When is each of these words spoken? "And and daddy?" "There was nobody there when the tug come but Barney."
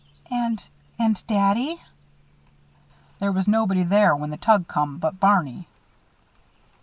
"And 0.31 0.67
and 0.97 1.23
daddy?" 1.27 1.79
"There 3.19 3.31
was 3.31 3.47
nobody 3.47 3.83
there 3.83 4.15
when 4.15 4.31
the 4.31 4.37
tug 4.37 4.67
come 4.67 4.97
but 4.97 5.19
Barney." 5.19 5.67